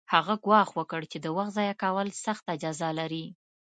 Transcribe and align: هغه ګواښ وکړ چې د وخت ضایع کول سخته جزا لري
هغه 0.13 0.33
ګواښ 0.45 0.69
وکړ 0.75 1.01
چې 1.11 1.17
د 1.21 1.27
وخت 1.37 1.51
ضایع 1.57 1.75
کول 1.83 2.07
سخته 2.25 2.51
جزا 2.63 2.89
لري 2.99 3.25